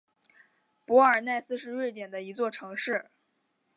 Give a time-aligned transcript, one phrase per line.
[0.83, 3.11] 博尔奈斯是瑞典的一座城市。